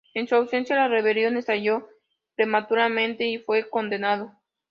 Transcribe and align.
En 0.15 0.27
su 0.27 0.33
ausencia, 0.33 0.75
la 0.75 0.87
rebelión 0.87 1.37
estalló 1.37 1.87
prematuramente 2.35 3.27
y 3.27 3.37
fue 3.37 3.69
condenado. 3.69 4.33